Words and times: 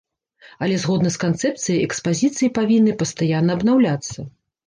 Але 0.67 0.77
згодна 0.83 1.09
з 1.15 1.21
канцэпцыяй, 1.23 1.83
экспазіцыі 1.89 2.51
павінны 2.57 2.97
пастаянна 3.05 3.51
абнаўляцца. 3.59 4.19